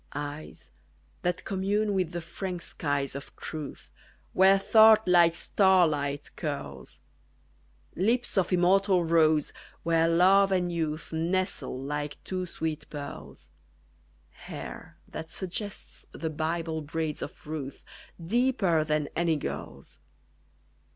[0.15, 0.71] Eyes,
[1.21, 3.91] that commune with the frank skies of truth,
[4.33, 7.01] Where thought like starlight curls;
[7.95, 9.53] Lips of immortal rose,
[9.83, 13.51] where love and youth Nestle like two sweet pearls;
[14.31, 17.83] Hair, that suggests the Bible braids of RUTH,
[18.25, 19.99] Deeper than any girl's.